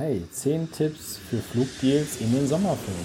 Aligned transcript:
Hey, 0.00 0.22
10 0.30 0.70
Tipps 0.70 1.18
für 1.28 1.38
Flugdeals 1.38 2.20
in 2.20 2.32
den 2.32 2.46
Sommerferien. 2.46 3.04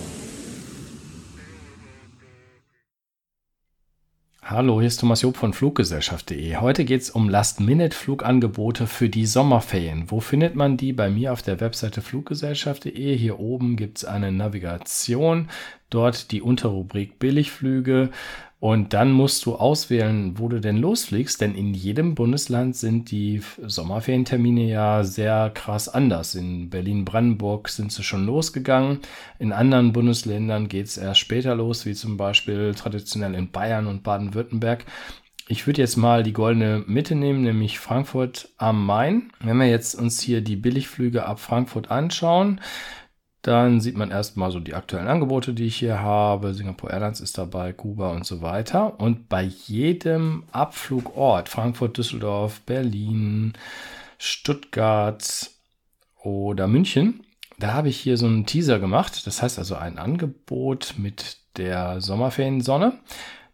Hallo, 4.43 4.79
hier 4.79 4.89
ist 4.89 4.99
Thomas 4.99 5.23
Job 5.23 5.35
von 5.35 5.53
Fluggesellschaft.de. 5.53 6.57
Heute 6.57 6.85
geht 6.85 7.01
es 7.01 7.09
um 7.09 7.29
Last-Minute-Flugangebote 7.29 8.85
für 8.85 9.09
die 9.09 9.25
Sommerferien. 9.25 10.11
Wo 10.11 10.19
findet 10.19 10.53
man 10.53 10.77
die? 10.77 10.93
Bei 10.93 11.09
mir 11.09 11.33
auf 11.33 11.42
der 11.42 11.60
Webseite 11.62 12.01
Fluggesellschaft.de. 12.01 13.17
Hier 13.17 13.39
oben 13.39 13.75
gibt 13.75 13.97
es 13.97 14.05
eine 14.05 14.31
Navigation, 14.31 15.49
dort 15.89 16.30
die 16.30 16.44
Unterrubrik 16.44 17.17
Billigflüge 17.17 18.12
und 18.63 18.93
dann 18.93 19.11
musst 19.11 19.45
du 19.45 19.55
auswählen, 19.55 20.39
wo 20.39 20.48
du 20.48 20.61
denn 20.61 20.77
losfliegst, 20.77 21.41
denn 21.41 21.53
in 21.53 21.73
jedem 21.73 22.16
Bundesland 22.16 22.77
sind 22.77 23.12
die 23.12 23.41
Sommerferientermine 23.62 24.70
ja 24.70 25.03
sehr 25.03 25.52
krass 25.53 25.89
anders. 25.89 26.34
In 26.34 26.70
Berlin-Brandenburg 26.70 27.68
sind 27.68 27.91
sie 27.91 28.04
schon 28.04 28.26
losgegangen. 28.26 28.99
In 29.38 29.52
anderen 29.52 29.91
Bundesländern 29.91 30.70
geht 30.70 30.85
es 30.85 30.95
erst 30.95 31.20
später 31.20 31.55
los, 31.55 31.85
wie 31.85 31.94
zum 31.94 32.16
Beispiel 32.16 32.73
traditionell 32.73 33.35
in 33.35 33.52
Bayern 33.52 33.85
und 33.85 34.02
Baden-Württemberg. 34.02 34.85
Ich 35.49 35.68
würde 35.68 35.82
jetzt 35.82 35.98
mal 35.98 36.23
die 36.23 36.32
goldene 36.32 36.85
Mitte 36.88 37.16
nehmen, 37.16 37.41
nämlich 37.41 37.80
Frankfurt 37.80 38.48
am 38.57 38.85
Main. 38.85 39.34
Wenn 39.41 39.57
wir 39.57 39.68
jetzt 39.68 39.93
uns 39.93 40.21
hier 40.21 40.40
die 40.40 40.55
Billigflüge 40.55 41.26
ab 41.26 41.41
Frankfurt 41.41 41.91
anschauen, 41.91 42.62
dann 43.44 43.82
sieht 43.82 43.98
man 43.98 44.10
erstmal 44.10 44.52
so 44.52 44.62
die 44.62 44.74
aktuellen 44.74 45.10
Angebote, 45.10 45.54
die 45.54 45.66
ich 45.66 45.76
hier 45.76 46.00
habe. 46.00 46.54
Singapore 46.54 46.94
Airlines 46.94 47.20
ist 47.20 47.38
dabei, 47.38 47.74
Kuba 47.74 48.12
und 48.12 48.26
so 48.26 48.42
weiter. 48.42 49.00
Und 49.02 49.28
bei 49.28 49.44
jedem 49.44 50.46
Abflugort, 50.54 51.50
Frankfurt, 51.50 51.98
Düsseldorf, 51.98 52.62
Berlin, 52.62 53.52
Stuttgart 54.18 55.52
oder 56.22 56.70
München, 56.70 57.26
da 57.60 57.74
habe 57.74 57.90
ich 57.90 58.00
hier 58.00 58.16
so 58.16 58.28
einen 58.28 58.46
Teaser 58.46 58.80
gemacht. 58.80 59.27
Das 59.27 59.41
heißt 59.41 59.60
also 59.60 59.76
ein 59.76 59.98
Angebot 59.98 60.96
mit 60.98 61.35
der 61.57 62.00
Sommerferiensonne. 62.00 62.98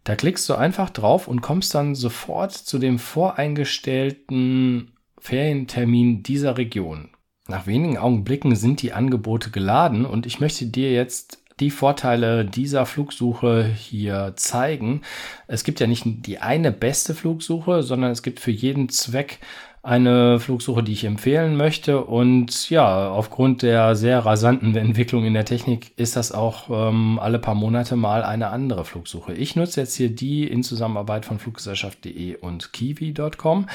Da 0.04 0.14
klickst 0.14 0.48
du 0.48 0.54
einfach 0.54 0.90
drauf 0.90 1.26
und 1.26 1.40
kommst 1.40 1.74
dann 1.74 1.96
sofort 1.96 2.52
zu 2.52 2.78
dem 2.78 3.00
voreingestellten 3.00 4.92
Ferientermin 5.18 6.22
dieser 6.22 6.56
Region. 6.56 7.08
Nach 7.50 7.66
wenigen 7.66 7.98
Augenblicken 7.98 8.54
sind 8.54 8.80
die 8.80 8.92
Angebote 8.92 9.50
geladen 9.50 10.06
und 10.06 10.24
ich 10.24 10.38
möchte 10.38 10.66
dir 10.66 10.92
jetzt 10.92 11.42
die 11.58 11.72
Vorteile 11.72 12.44
dieser 12.44 12.86
Flugsuche 12.86 13.64
hier 13.64 14.34
zeigen. 14.36 15.02
Es 15.48 15.64
gibt 15.64 15.80
ja 15.80 15.88
nicht 15.88 16.04
die 16.06 16.38
eine 16.38 16.70
beste 16.70 17.12
Flugsuche, 17.12 17.82
sondern 17.82 18.12
es 18.12 18.22
gibt 18.22 18.38
für 18.38 18.52
jeden 18.52 18.88
Zweck 18.88 19.40
eine 19.82 20.38
Flugsuche, 20.40 20.82
die 20.82 20.92
ich 20.92 21.04
empfehlen 21.04 21.56
möchte. 21.56 22.04
Und 22.04 22.68
ja, 22.68 23.10
aufgrund 23.10 23.62
der 23.62 23.96
sehr 23.96 24.18
rasanten 24.18 24.76
Entwicklung 24.76 25.24
in 25.24 25.32
der 25.32 25.46
Technik 25.46 25.92
ist 25.96 26.16
das 26.16 26.32
auch 26.32 26.68
ähm, 26.68 27.18
alle 27.18 27.38
paar 27.38 27.54
Monate 27.54 27.96
mal 27.96 28.22
eine 28.22 28.48
andere 28.48 28.84
Flugsuche. 28.84 29.32
Ich 29.32 29.56
nutze 29.56 29.80
jetzt 29.80 29.94
hier 29.94 30.10
die 30.10 30.46
in 30.46 30.62
Zusammenarbeit 30.62 31.24
von 31.24 31.38
Fluggesellschaft.de 31.38 32.36
und 32.36 32.74
kiwi.com. 32.74 33.66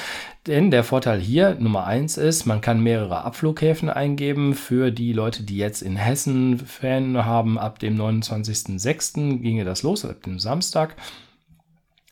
Denn 0.46 0.70
der 0.70 0.84
Vorteil 0.84 1.18
hier 1.18 1.56
Nummer 1.56 1.86
eins 1.86 2.18
ist, 2.18 2.46
man 2.46 2.60
kann 2.60 2.80
mehrere 2.80 3.24
Abflughäfen 3.24 3.90
eingeben 3.90 4.54
für 4.54 4.92
die 4.92 5.12
Leute, 5.12 5.42
die 5.42 5.56
jetzt 5.56 5.82
in 5.82 5.96
Hessen 5.96 6.60
Fan 6.60 7.24
haben. 7.24 7.58
Ab 7.58 7.80
dem 7.80 8.00
29.06. 8.00 9.40
ginge 9.40 9.64
das 9.64 9.82
los, 9.82 10.04
ab 10.04 10.22
dem 10.22 10.38
Samstag. 10.38 10.94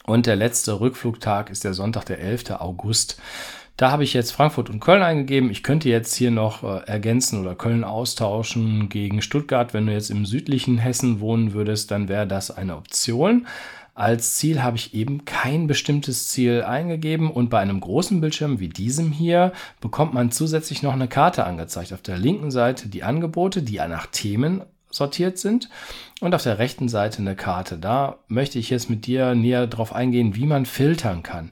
Und 0.06 0.26
der 0.26 0.36
letzte 0.36 0.80
Rückflugtag 0.80 1.48
ist 1.48 1.62
der 1.62 1.74
Sonntag, 1.74 2.04
der 2.06 2.18
11. 2.18 2.50
August. 2.58 3.18
Da 3.76 3.90
habe 3.90 4.04
ich 4.04 4.14
jetzt 4.14 4.30
Frankfurt 4.30 4.70
und 4.70 4.78
Köln 4.78 5.02
eingegeben. 5.02 5.50
Ich 5.50 5.64
könnte 5.64 5.88
jetzt 5.88 6.14
hier 6.14 6.30
noch 6.30 6.62
äh, 6.62 6.86
ergänzen 6.86 7.40
oder 7.40 7.56
Köln 7.56 7.82
austauschen 7.82 8.88
gegen 8.88 9.20
Stuttgart. 9.20 9.74
Wenn 9.74 9.86
du 9.86 9.92
jetzt 9.92 10.10
im 10.10 10.26
südlichen 10.26 10.78
Hessen 10.78 11.18
wohnen 11.18 11.54
würdest, 11.54 11.90
dann 11.90 12.08
wäre 12.08 12.26
das 12.26 12.52
eine 12.52 12.76
Option. 12.76 13.48
Als 13.96 14.36
Ziel 14.36 14.62
habe 14.62 14.76
ich 14.76 14.94
eben 14.94 15.24
kein 15.24 15.66
bestimmtes 15.66 16.28
Ziel 16.28 16.62
eingegeben 16.62 17.30
und 17.30 17.48
bei 17.48 17.60
einem 17.60 17.80
großen 17.80 18.20
Bildschirm 18.20 18.58
wie 18.58 18.68
diesem 18.68 19.12
hier 19.12 19.52
bekommt 19.80 20.14
man 20.14 20.32
zusätzlich 20.32 20.82
noch 20.82 20.92
eine 20.92 21.06
Karte 21.06 21.44
angezeigt. 21.44 21.92
Auf 21.92 22.02
der 22.02 22.18
linken 22.18 22.50
Seite 22.50 22.88
die 22.88 23.04
Angebote, 23.04 23.62
die 23.62 23.76
nach 23.76 24.06
Themen 24.06 24.62
sortiert 24.90 25.38
sind 25.38 25.68
und 26.20 26.34
auf 26.34 26.42
der 26.42 26.58
rechten 26.58 26.88
Seite 26.88 27.18
eine 27.18 27.36
Karte. 27.36 27.78
Da 27.78 28.18
möchte 28.28 28.58
ich 28.58 28.70
jetzt 28.70 28.90
mit 28.90 29.06
dir 29.06 29.34
näher 29.34 29.66
drauf 29.66 29.92
eingehen, 29.92 30.34
wie 30.36 30.46
man 30.46 30.66
filtern 30.66 31.22
kann. 31.22 31.50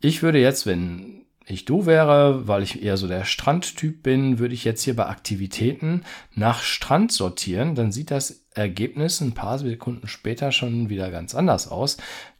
Ich 0.00 0.22
würde 0.22 0.38
jetzt, 0.38 0.64
wenn 0.64 1.19
ich 1.50 1.64
du 1.64 1.86
wäre, 1.86 2.46
weil 2.48 2.62
ich 2.62 2.82
eher 2.82 2.96
so 2.96 3.08
der 3.08 3.24
Strandtyp 3.24 4.02
bin, 4.02 4.38
würde 4.38 4.54
ich 4.54 4.64
jetzt 4.64 4.82
hier 4.82 4.96
bei 4.96 5.06
Aktivitäten 5.06 6.04
nach 6.34 6.62
Strand 6.62 7.12
sortieren. 7.12 7.74
Dann 7.74 7.92
sieht 7.92 8.10
das 8.10 8.44
Ergebnis 8.54 9.20
ein 9.20 9.32
paar 9.32 9.58
Sekunden 9.58 10.06
später 10.06 10.52
schon 10.52 10.88
wieder 10.88 11.10
ganz 11.10 11.34
anders 11.34 11.68
aus. 11.68 11.96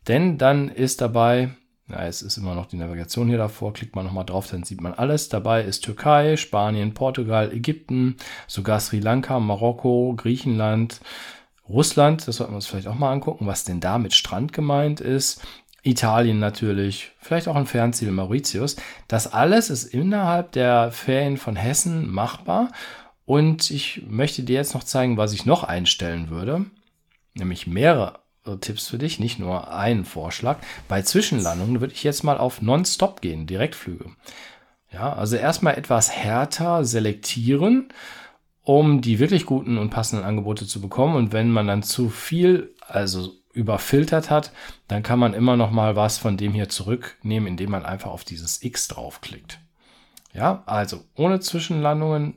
Denn 0.09 0.39
dann 0.39 0.69
ist 0.69 1.01
dabei, 1.01 1.51
na, 1.87 2.07
es 2.07 2.23
ist 2.23 2.37
immer 2.37 2.55
noch 2.55 2.67
die 2.67 2.77
Navigation 2.77 3.29
hier 3.29 3.39
davor, 3.39 3.73
klickt 3.73 3.97
man 3.97 4.07
nochmal 4.07 4.25
drauf, 4.25 4.47
dann 4.49 4.63
sieht 4.63 4.81
man 4.81 4.95
alles. 4.95 5.29
Dabei 5.29 5.65
ist 5.65 5.85
Türkei, 5.85 6.37
Spanien, 6.37 6.95
Portugal, 6.95 7.53
Ägypten, 7.53 8.17
sogar 8.47 8.81
Sri 8.81 9.01
Lanka, 9.01 9.41
Marokko, 9.41 10.15
Griechenland, 10.17 11.01
Russland, 11.69 12.27
das 12.27 12.37
sollten 12.37 12.53
wir 12.53 12.57
uns 12.57 12.67
vielleicht 12.67 12.89
auch 12.89 12.97
mal 12.97 13.13
angucken, 13.13 13.47
was 13.47 13.65
denn 13.65 13.81
da 13.81 13.99
mit 13.99 14.13
Strand 14.13 14.53
gemeint 14.53 15.01
ist. 15.01 15.41
Italien 15.83 16.39
natürlich, 16.39 17.13
vielleicht 17.21 17.49
auch 17.49 17.57
ein 17.57 17.67
Fernziel 17.67 18.11
Mauritius. 18.11 18.77
Das 19.09 19.33
alles 19.33 19.71
ist 19.71 19.85
innerhalb 19.85 20.53
der 20.53 20.93
Ferien 20.93 21.37
von 21.37 21.57
Hessen 21.57 22.11
machbar. 22.11 22.71
Und 23.25 23.71
ich 23.71 24.03
möchte 24.09 24.43
dir 24.43 24.57
jetzt 24.57 24.75
noch 24.75 24.85
zeigen, 24.85 25.17
was 25.17 25.33
ich 25.33 25.47
noch 25.47 25.65
einstellen 25.65 26.31
würde. 26.31 26.67
Nämlich 27.35 27.67
mehrere 27.67 28.21
Tipps 28.61 28.89
für 28.89 28.99
dich, 28.99 29.21
nicht 29.21 29.39
nur 29.39 29.73
einen 29.73 30.05
Vorschlag. 30.05 30.59
Bei 30.89 31.03
Zwischenlandungen 31.03 31.81
würde 31.81 31.95
ich 31.95 32.03
jetzt 32.03 32.25
mal 32.25 32.39
auf 32.39 32.61
Non-Stop 32.61 33.21
gehen, 33.21 33.47
Direktflüge. 33.47 34.07
Ja, 34.93 35.13
also 35.13 35.37
erstmal 35.37 35.79
etwas 35.79 36.11
härter 36.11 36.85
selektieren, 36.85 37.93
um 38.63 39.01
die 39.01 39.21
wirklich 39.21 39.47
guten 39.47 39.79
und 39.79 39.91
passenden 39.91 40.25
Angebote 40.25 40.67
zu 40.67 40.81
bekommen. 40.81 41.15
Und 41.15 41.33
wenn 41.33 41.51
man 41.51 41.69
dann 41.69 41.83
zu 41.83 42.09
viel, 42.09 42.75
also 42.89 43.40
überfiltert 43.53 44.31
hat, 44.31 44.53
dann 44.89 45.03
kann 45.03 45.19
man 45.19 45.35
immer 45.35 45.57
noch 45.57 45.71
mal 45.71 45.97
was 45.97 46.19
von 46.19 46.37
dem 46.37 46.53
hier 46.53 46.69
zurücknehmen, 46.69 47.49
indem 47.49 47.71
man 47.71 47.85
einfach 47.85 48.11
auf 48.11 48.25
dieses 48.25 48.63
X 48.63 48.89
draufklickt. 48.89 49.59
Ja, 50.33 50.63
also 50.67 51.03
ohne 51.17 51.41
Zwischenlandungen, 51.41 52.35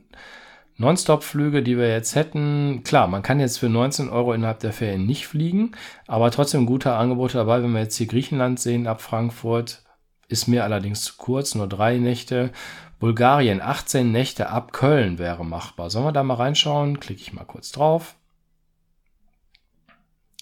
Nonstop-Flüge, 0.76 1.62
die 1.62 1.78
wir 1.78 1.88
jetzt 1.88 2.16
hätten. 2.16 2.82
Klar, 2.82 3.06
man 3.06 3.22
kann 3.22 3.38
jetzt 3.38 3.58
für 3.58 3.68
19 3.68 4.08
Euro 4.08 4.32
innerhalb 4.32 4.58
der 4.58 4.72
Ferien 4.72 5.06
nicht 5.06 5.28
fliegen, 5.28 5.72
aber 6.08 6.30
trotzdem 6.32 6.66
gute 6.66 6.94
Angebote 6.94 7.38
dabei. 7.38 7.62
Wenn 7.62 7.72
wir 7.72 7.82
jetzt 7.82 7.96
hier 7.96 8.08
Griechenland 8.08 8.58
sehen 8.58 8.88
ab 8.88 9.00
Frankfurt, 9.00 9.84
ist 10.26 10.48
mir 10.48 10.64
allerdings 10.64 11.04
zu 11.04 11.14
kurz, 11.16 11.54
nur 11.54 11.68
drei 11.68 11.98
Nächte. 11.98 12.50
Bulgarien, 12.98 13.60
18 13.60 14.10
Nächte 14.10 14.48
ab 14.48 14.72
Köln 14.72 15.18
wäre 15.18 15.44
machbar. 15.44 15.90
Sollen 15.90 16.06
wir 16.06 16.12
da 16.12 16.24
mal 16.24 16.34
reinschauen? 16.34 16.98
Klicke 16.98 17.20
ich 17.20 17.32
mal 17.32 17.44
kurz 17.44 17.70
drauf. 17.70 18.16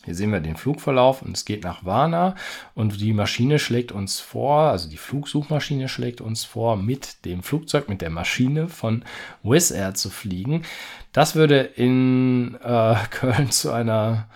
Hier 0.04 0.14
sehen 0.14 0.32
wir 0.32 0.40
den 0.40 0.56
Flugverlauf 0.56 1.22
und 1.22 1.36
es 1.36 1.44
geht 1.44 1.62
nach 1.62 1.84
Varna 1.84 2.34
und 2.74 3.00
die 3.00 3.12
Maschine 3.12 3.58
schlägt 3.58 3.92
uns 3.92 4.18
vor, 4.18 4.70
also 4.70 4.88
die 4.88 4.96
Flugsuchmaschine 4.96 5.88
schlägt 5.88 6.20
uns 6.20 6.44
vor, 6.44 6.76
mit 6.76 7.24
dem 7.24 7.42
Flugzeug, 7.42 7.88
mit 7.88 8.00
der 8.00 8.10
Maschine 8.10 8.68
von 8.68 9.04
Wizz 9.42 9.70
Air 9.70 9.94
zu 9.94 10.10
fliegen. 10.10 10.62
Das 11.12 11.34
würde 11.34 11.60
in 11.60 12.56
äh, 12.62 12.94
Köln 13.10 13.50
zu 13.50 13.70
einer 13.70 14.28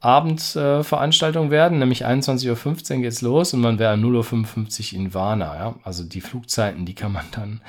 Abendveranstaltung 0.00 1.48
äh, 1.48 1.50
werden, 1.50 1.78
nämlich 1.78 2.06
21.15 2.06 2.96
Uhr 2.96 3.02
geht's 3.02 3.22
los 3.22 3.54
und 3.54 3.60
man 3.60 3.78
wäre 3.78 3.94
0.55 3.94 4.92
Uhr 4.92 5.00
in 5.00 5.14
Varna. 5.14 5.56
Ja? 5.56 5.74
Also 5.82 6.04
die 6.04 6.20
Flugzeiten, 6.20 6.84
die 6.84 6.94
kann 6.94 7.12
man 7.12 7.24
dann 7.32 7.60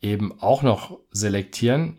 eben 0.00 0.40
auch 0.40 0.62
noch 0.62 0.98
selektieren. 1.10 1.98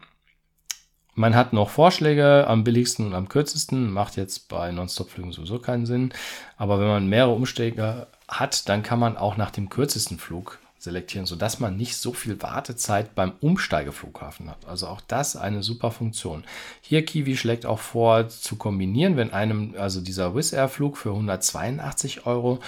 Man 1.18 1.34
hat 1.34 1.54
noch 1.54 1.70
Vorschläge 1.70 2.46
am 2.46 2.66
billigsten 2.66 3.08
und 3.08 3.14
am 3.14 3.30
kürzesten, 3.30 3.90
macht 3.90 4.18
jetzt 4.18 4.50
bei 4.50 4.72
Nonstop-Flügen 4.72 5.32
sowieso 5.32 5.60
keinen 5.60 5.86
Sinn. 5.86 6.14
Aber 6.58 6.80
wenn 6.82 6.88
man 6.88 7.08
mehrere 7.08 7.34
Umsteiger 7.34 8.08
hat, 8.28 8.68
dann 8.68 8.84
kann 8.84 9.00
man 9.00 9.16
auch 9.16 9.38
nach 9.38 9.52
dem 9.52 9.70
kürzesten 9.70 10.20
Flug 10.20 10.60
selektieren, 10.78 11.26
sodass 11.26 11.62
man 11.62 11.78
nicht 11.78 11.96
so 11.96 12.12
viel 12.12 12.42
Wartezeit 12.42 13.16
beim 13.16 13.32
Umsteigeflughafen 13.40 14.50
hat. 14.50 14.66
Also 14.68 14.88
auch 14.88 15.02
das 15.02 15.38
eine 15.38 15.64
super 15.64 15.90
Funktion. 15.90 16.44
Hier 16.82 17.06
Kiwi 17.06 17.38
schlägt 17.38 17.66
auch 17.66 17.80
vor 17.80 18.28
zu 18.28 18.58
kombinieren, 18.58 19.16
wenn 19.16 19.32
einem 19.32 19.74
also 19.78 20.02
dieser 20.02 20.36
Wizz 20.36 20.52
Air 20.52 20.68
Flug 20.68 20.98
für 20.98 21.12
182 21.12 22.26
Euro 22.26 22.60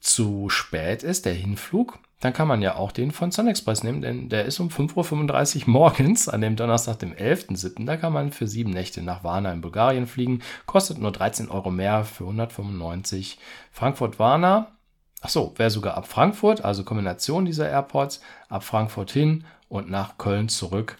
zu 0.00 0.48
spät 0.50 1.02
ist, 1.02 1.26
der 1.26 1.34
Hinflug, 1.34 1.98
dann 2.20 2.32
kann 2.32 2.48
man 2.48 2.62
ja 2.62 2.74
auch 2.74 2.90
den 2.90 3.12
von 3.12 3.30
Sun 3.30 3.46
Express 3.46 3.84
nehmen, 3.84 4.02
denn 4.02 4.28
der 4.28 4.44
ist 4.44 4.58
um 4.58 4.68
5.35 4.68 5.62
Uhr 5.62 5.68
morgens 5.68 6.28
an 6.28 6.40
dem 6.40 6.56
Donnerstag, 6.56 6.98
dem 6.98 7.14
11.07. 7.14 7.86
Da 7.86 7.96
kann 7.96 8.12
man 8.12 8.32
für 8.32 8.48
sieben 8.48 8.70
Nächte 8.70 9.02
nach 9.02 9.22
Varna 9.22 9.52
in 9.52 9.60
Bulgarien 9.60 10.08
fliegen. 10.08 10.42
Kostet 10.66 10.98
nur 10.98 11.12
13 11.12 11.48
Euro 11.48 11.70
mehr 11.70 12.04
für 12.04 12.24
195 12.24 13.38
Frankfurt-Varna. 13.70 14.72
Achso, 15.20 15.52
wäre 15.56 15.70
sogar 15.70 15.96
ab 15.96 16.08
Frankfurt, 16.08 16.64
also 16.64 16.84
Kombination 16.84 17.44
dieser 17.44 17.68
Airports, 17.68 18.20
ab 18.48 18.64
Frankfurt 18.64 19.10
hin 19.12 19.44
und 19.68 19.90
nach 19.90 20.18
Köln 20.18 20.48
zurück 20.48 20.96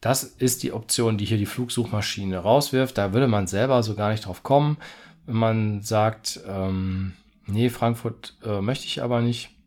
Das 0.00 0.22
ist 0.22 0.62
die 0.62 0.72
Option, 0.72 1.18
die 1.18 1.24
hier 1.24 1.38
die 1.38 1.46
Flugsuchmaschine 1.46 2.38
rauswirft. 2.38 2.98
Da 2.98 3.12
würde 3.12 3.26
man 3.28 3.46
selber 3.46 3.82
so 3.82 3.94
gar 3.94 4.10
nicht 4.10 4.26
drauf 4.26 4.42
kommen, 4.42 4.76
wenn 5.26 5.36
man 5.36 5.82
sagt, 5.82 6.40
ähm, 6.48 7.14
nee, 7.46 7.68
Frankfurt 7.68 8.36
äh, 8.44 8.60
möchte 8.60 8.86
ich 8.86 9.02
aber 9.02 9.20
nicht. 9.20 9.57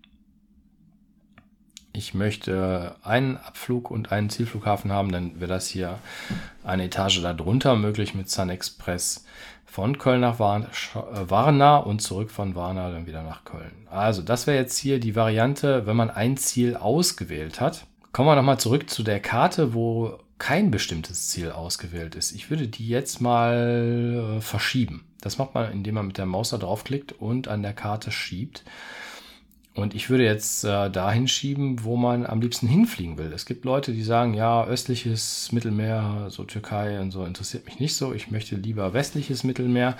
Ich 1.93 2.13
möchte 2.13 2.95
einen 3.03 3.37
Abflug 3.37 3.91
und 3.91 4.11
einen 4.11 4.29
Zielflughafen 4.29 4.91
haben, 4.91 5.11
dann 5.11 5.39
wäre 5.39 5.51
das 5.51 5.67
hier 5.67 5.99
eine 6.63 6.85
Etage 6.85 7.21
darunter 7.21 7.75
möglich 7.75 8.15
mit 8.15 8.29
Sun 8.29 8.49
Express 8.49 9.25
von 9.65 9.97
Köln 9.97 10.21
nach 10.21 10.39
Warna 10.39 11.77
und 11.77 12.01
zurück 12.01 12.31
von 12.31 12.55
Warna 12.55 12.91
dann 12.91 13.07
wieder 13.07 13.23
nach 13.23 13.45
Köln. 13.45 13.87
Also 13.89 14.21
das 14.21 14.47
wäre 14.47 14.57
jetzt 14.57 14.77
hier 14.77 14.99
die 14.99 15.15
Variante, 15.15 15.85
wenn 15.85 15.95
man 15.95 16.09
ein 16.09 16.37
Ziel 16.37 16.75
ausgewählt 16.75 17.61
hat. 17.61 17.85
Kommen 18.11 18.27
wir 18.27 18.35
nochmal 18.35 18.59
zurück 18.59 18.89
zu 18.89 19.03
der 19.03 19.21
Karte, 19.21 19.73
wo 19.73 20.19
kein 20.37 20.71
bestimmtes 20.71 21.29
Ziel 21.29 21.51
ausgewählt 21.51 22.15
ist. 22.15 22.33
Ich 22.33 22.49
würde 22.49 22.67
die 22.67 22.87
jetzt 22.87 23.21
mal 23.21 24.37
äh, 24.37 24.41
verschieben. 24.41 25.05
Das 25.21 25.37
macht 25.37 25.53
man, 25.53 25.71
indem 25.71 25.95
man 25.95 26.07
mit 26.07 26.17
der 26.17 26.25
Maus 26.25 26.49
da 26.49 26.57
draufklickt 26.57 27.13
und 27.13 27.47
an 27.47 27.61
der 27.61 27.73
Karte 27.73 28.11
schiebt. 28.11 28.63
Und 29.73 29.95
ich 29.95 30.09
würde 30.09 30.25
jetzt 30.25 30.65
äh, 30.65 30.89
dahin 30.89 31.29
schieben, 31.29 31.83
wo 31.83 31.95
man 31.95 32.25
am 32.25 32.41
liebsten 32.41 32.67
hinfliegen 32.67 33.17
will. 33.17 33.31
Es 33.31 33.45
gibt 33.45 33.63
Leute, 33.63 33.93
die 33.93 34.03
sagen, 34.03 34.33
ja, 34.33 34.65
östliches 34.65 35.51
Mittelmeer, 35.53 36.27
so 36.29 36.43
Türkei 36.43 36.99
und 36.99 37.11
so 37.11 37.23
interessiert 37.23 37.65
mich 37.65 37.79
nicht 37.79 37.95
so. 37.95 38.13
Ich 38.13 38.31
möchte 38.31 38.55
lieber 38.55 38.93
westliches 38.93 39.45
Mittelmeer. 39.45 39.95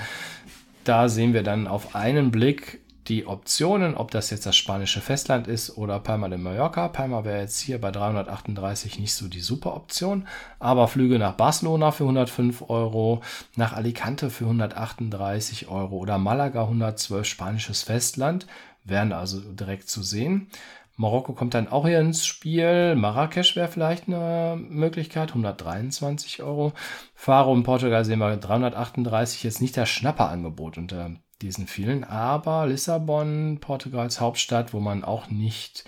Da 0.84 1.08
sehen 1.08 1.34
wir 1.34 1.44
dann 1.44 1.68
auf 1.68 1.96
einen 1.96 2.32
Blick 2.32 2.82
die 3.08 3.26
Optionen, 3.26 3.96
ob 3.96 4.12
das 4.12 4.30
jetzt 4.30 4.46
das 4.46 4.56
spanische 4.56 5.02
Festland 5.02 5.48
ist 5.48 5.78
oder 5.78 6.00
Palma 6.00 6.30
de 6.30 6.38
Mallorca. 6.38 6.88
Palma 6.88 7.24
wäre 7.24 7.42
jetzt 7.42 7.60
hier 7.60 7.82
bei 7.82 7.92
338 7.92 9.00
nicht 9.00 9.14
so 9.14 9.28
die 9.28 9.40
super 9.40 9.76
Option, 9.76 10.28
aber 10.60 10.88
Flüge 10.88 11.18
nach 11.18 11.34
Barcelona 11.34 11.92
für 11.92 12.04
105 12.04 12.70
Euro, 12.70 13.22
nach 13.56 13.74
Alicante 13.74 14.30
für 14.30 14.46
138 14.46 15.68
Euro 15.68 15.98
oder 15.98 16.18
Malaga 16.20 16.64
112 16.64 17.26
spanisches 17.26 17.84
Festland 17.84 18.46
wären 18.84 19.14
also 19.14 19.40
direkt 19.40 19.90
zu 19.90 20.04
sehen. 20.04 20.50
Marokko 20.98 21.34
kommt 21.34 21.54
dann 21.54 21.68
auch 21.68 21.88
hier 21.88 22.00
ins 22.00 22.26
Spiel. 22.26 22.96
Marrakesch 22.96 23.56
wäre 23.56 23.70
vielleicht 23.70 24.08
eine 24.08 24.56
Möglichkeit, 24.58 25.30
123 25.30 26.44
Euro. 26.44 26.74
Faro 27.16 27.56
in 27.56 27.64
Portugal 27.64 28.06
sehen 28.06 28.20
wir 28.20 28.38
338, 28.38 29.44
jetzt 29.44 29.62
nicht 29.62 29.78
das 29.78 29.90
Schnapperangebot 29.90 30.78
unter 30.78 31.12
diesen 31.42 31.66
vielen, 31.66 32.04
aber 32.04 32.68
Lissabon, 32.68 33.58
Portugals 33.60 34.22
Hauptstadt, 34.22 34.74
wo 34.74 34.80
man 34.80 35.04
auch 35.04 35.30
nicht 35.30 35.86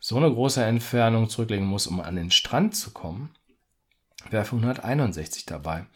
so 0.00 0.16
eine 0.16 0.32
große 0.32 0.64
Entfernung 0.64 1.28
zurücklegen 1.28 1.66
muss, 1.66 1.86
um 1.86 2.00
an 2.00 2.16
den 2.16 2.30
Strand 2.30 2.74
zu 2.74 2.90
kommen, 2.92 3.34
wäre 4.30 4.44
für 4.44 4.56
161 4.56 5.44
dabei. 5.46 5.86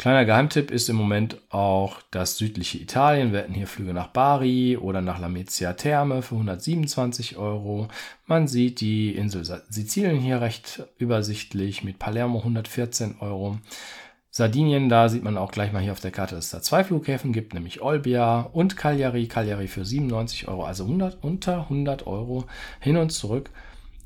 Kleiner 0.00 0.24
Geheimtipp 0.24 0.70
ist 0.70 0.88
im 0.88 0.96
Moment 0.96 1.36
auch 1.50 2.00
das 2.10 2.38
südliche 2.38 2.78
Italien. 2.78 3.32
Wir 3.32 3.40
hätten 3.40 3.52
hier 3.52 3.66
Flüge 3.66 3.92
nach 3.92 4.06
Bari 4.06 4.78
oder 4.78 5.02
nach 5.02 5.18
Lamezia 5.18 5.74
Terme 5.74 6.22
für 6.22 6.36
127 6.36 7.36
Euro. 7.36 7.86
Man 8.24 8.48
sieht 8.48 8.80
die 8.80 9.14
Insel 9.14 9.44
Sizilien 9.44 10.16
hier 10.16 10.40
recht 10.40 10.84
übersichtlich 10.96 11.84
mit 11.84 11.98
Palermo 11.98 12.38
114 12.38 13.16
Euro. 13.20 13.58
Sardinien, 14.30 14.88
da 14.88 15.10
sieht 15.10 15.22
man 15.22 15.36
auch 15.36 15.52
gleich 15.52 15.70
mal 15.70 15.82
hier 15.82 15.92
auf 15.92 16.00
der 16.00 16.12
Karte, 16.12 16.34
dass 16.34 16.46
es 16.46 16.50
da 16.50 16.62
zwei 16.62 16.82
Flughäfen 16.82 17.34
gibt, 17.34 17.52
nämlich 17.52 17.82
Olbia 17.82 18.40
und 18.40 18.78
Cagliari. 18.78 19.26
Cagliari 19.26 19.68
für 19.68 19.84
97 19.84 20.48
Euro, 20.48 20.64
also 20.64 20.84
100, 20.84 21.22
unter 21.22 21.64
100 21.64 22.06
Euro 22.06 22.46
hin 22.80 22.96
und 22.96 23.10
zurück. 23.10 23.50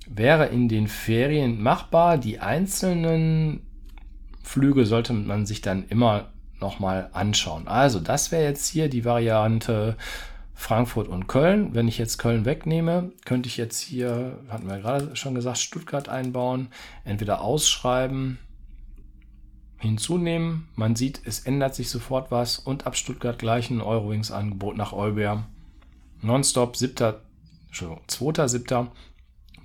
Wäre 0.08 0.46
in 0.46 0.68
den 0.68 0.88
Ferien 0.88 1.62
machbar. 1.62 2.18
Die 2.18 2.40
einzelnen 2.40 3.64
Flüge 4.44 4.86
sollte 4.86 5.12
man 5.12 5.46
sich 5.46 5.60
dann 5.60 5.88
immer 5.88 6.28
nochmal 6.60 7.10
anschauen. 7.12 7.66
Also 7.66 7.98
das 7.98 8.30
wäre 8.30 8.44
jetzt 8.44 8.68
hier 8.68 8.88
die 8.88 9.04
Variante 9.04 9.96
Frankfurt 10.54 11.08
und 11.08 11.26
Köln. 11.26 11.74
Wenn 11.74 11.88
ich 11.88 11.98
jetzt 11.98 12.18
Köln 12.18 12.44
wegnehme, 12.44 13.10
könnte 13.24 13.48
ich 13.48 13.56
jetzt 13.56 13.80
hier, 13.80 14.38
hatten 14.48 14.68
wir 14.68 14.78
gerade 14.78 15.16
schon 15.16 15.34
gesagt, 15.34 15.58
Stuttgart 15.58 16.08
einbauen, 16.08 16.68
entweder 17.04 17.40
ausschreiben 17.40 18.38
hinzunehmen. 19.78 20.68
Man 20.76 20.94
sieht, 20.94 21.20
es 21.24 21.40
ändert 21.40 21.74
sich 21.74 21.90
sofort 21.90 22.30
was 22.30 22.58
und 22.58 22.86
ab 22.86 22.96
Stuttgart 22.96 23.38
gleich 23.38 23.70
ein 23.70 23.80
Eurowings-Angebot 23.80 24.76
nach 24.76 24.92
Olbia. 24.92 25.46
Nonstop 26.22 26.76
7. 26.76 27.14
Entschuldigung, 27.66 28.04
2.7. 28.08 28.88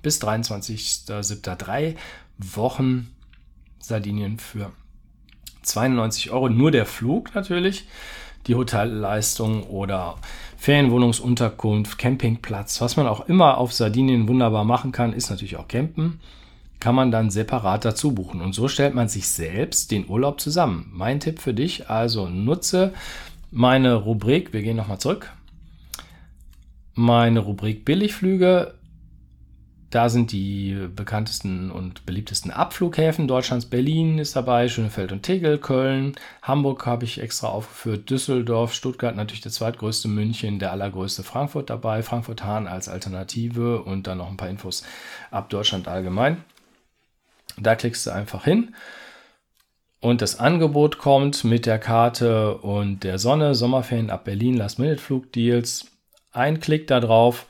bis 0.02 0.20
23.7. 0.20 1.54
Drei 1.56 1.96
Wochen 2.36 3.14
Sardinien 3.80 4.38
für 4.38 4.70
92 5.62 6.30
Euro. 6.30 6.48
Nur 6.48 6.70
der 6.70 6.86
Flug 6.86 7.34
natürlich. 7.34 7.86
Die 8.46 8.54
Hotelleistung 8.54 9.64
oder 9.64 10.16
Ferienwohnungsunterkunft, 10.56 11.98
Campingplatz, 11.98 12.80
was 12.80 12.96
man 12.96 13.06
auch 13.06 13.28
immer 13.28 13.58
auf 13.58 13.72
Sardinien 13.72 14.28
wunderbar 14.28 14.64
machen 14.64 14.92
kann, 14.92 15.12
ist 15.12 15.28
natürlich 15.28 15.56
auch 15.56 15.68
Campen 15.68 16.20
kann 16.80 16.94
man 16.94 17.10
dann 17.10 17.30
separat 17.30 17.84
dazu 17.84 18.12
buchen. 18.12 18.40
Und 18.40 18.54
so 18.54 18.66
stellt 18.66 18.94
man 18.94 19.08
sich 19.08 19.28
selbst 19.28 19.90
den 19.90 20.08
Urlaub 20.08 20.40
zusammen. 20.40 20.90
Mein 20.92 21.20
Tipp 21.20 21.38
für 21.38 21.54
dich, 21.54 21.90
also 21.90 22.28
nutze 22.28 22.94
meine 23.52 23.94
Rubrik, 23.94 24.52
wir 24.52 24.62
gehen 24.62 24.76
nochmal 24.76 24.98
zurück, 24.98 25.30
meine 26.94 27.40
Rubrik 27.40 27.84
Billigflüge. 27.84 28.74
Da 29.90 30.08
sind 30.08 30.30
die 30.30 30.88
bekanntesten 30.94 31.72
und 31.72 32.06
beliebtesten 32.06 32.52
Abflughäfen 32.52 33.26
Deutschlands. 33.26 33.66
Berlin 33.66 34.18
ist 34.18 34.36
dabei, 34.36 34.68
Schönefeld 34.68 35.10
und 35.10 35.24
Tegel, 35.24 35.58
Köln, 35.58 36.14
Hamburg 36.42 36.86
habe 36.86 37.04
ich 37.04 37.20
extra 37.20 37.48
aufgeführt, 37.48 38.08
Düsseldorf, 38.08 38.72
Stuttgart 38.72 39.16
natürlich 39.16 39.40
der 39.40 39.50
zweitgrößte, 39.50 40.06
München, 40.06 40.60
der 40.60 40.70
allergrößte 40.70 41.24
Frankfurt 41.24 41.70
dabei, 41.70 42.04
Frankfurt-Hahn 42.04 42.68
als 42.68 42.88
Alternative 42.88 43.82
und 43.82 44.06
dann 44.06 44.18
noch 44.18 44.30
ein 44.30 44.36
paar 44.36 44.48
Infos 44.48 44.84
ab 45.32 45.50
Deutschland 45.50 45.88
allgemein. 45.88 46.44
Da 47.58 47.74
klickst 47.74 48.06
du 48.06 48.12
einfach 48.12 48.44
hin 48.44 48.76
und 49.98 50.22
das 50.22 50.38
Angebot 50.38 50.98
kommt 50.98 51.42
mit 51.42 51.66
der 51.66 51.80
Karte 51.80 52.58
und 52.58 53.02
der 53.02 53.18
Sonne, 53.18 53.56
Sommerferien 53.56 54.10
ab 54.10 54.24
Berlin, 54.24 54.56
Last-Minute-Flugdeals. 54.56 55.88
Ein 56.32 56.60
Klick 56.60 56.86
da 56.86 57.00
drauf 57.00 57.46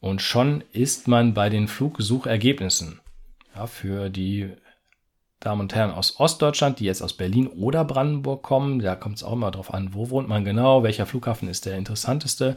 und 0.00 0.22
schon 0.22 0.62
ist 0.72 1.08
man 1.08 1.34
bei 1.34 1.50
den 1.50 1.68
Flugsuchergebnissen. 1.68 3.00
Ja, 3.54 3.66
für 3.66 4.10
die 4.10 4.52
Damen 5.40 5.62
und 5.62 5.74
Herren 5.74 5.92
aus 5.92 6.18
Ostdeutschland, 6.18 6.80
die 6.80 6.84
jetzt 6.84 7.02
aus 7.02 7.12
Berlin 7.12 7.46
oder 7.46 7.84
Brandenburg 7.84 8.42
kommen, 8.42 8.80
da 8.80 8.96
kommt 8.96 9.16
es 9.16 9.22
auch 9.22 9.32
immer 9.32 9.50
darauf 9.50 9.72
an, 9.72 9.94
wo 9.94 10.10
wohnt 10.10 10.28
man 10.28 10.44
genau, 10.44 10.82
welcher 10.82 11.06
Flughafen 11.06 11.48
ist 11.48 11.66
der 11.66 11.76
interessanteste. 11.76 12.56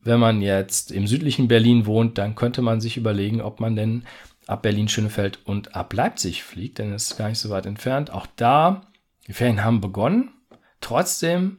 Wenn 0.00 0.20
man 0.20 0.40
jetzt 0.40 0.92
im 0.92 1.08
südlichen 1.08 1.48
Berlin 1.48 1.86
wohnt, 1.86 2.18
dann 2.18 2.36
könnte 2.36 2.62
man 2.62 2.80
sich 2.80 2.96
überlegen, 2.96 3.40
ob 3.40 3.58
man 3.58 3.74
denn 3.74 4.04
ab 4.46 4.62
Berlin-Schönefeld 4.62 5.40
und 5.44 5.74
ab 5.74 5.92
Leipzig 5.92 6.44
fliegt, 6.44 6.78
denn 6.78 6.92
es 6.92 7.10
ist 7.10 7.18
gar 7.18 7.28
nicht 7.28 7.40
so 7.40 7.50
weit 7.50 7.66
entfernt. 7.66 8.10
Auch 8.10 8.26
da, 8.36 8.82
die 9.26 9.32
Ferien 9.32 9.64
haben 9.64 9.80
begonnen, 9.80 10.30
trotzdem 10.80 11.58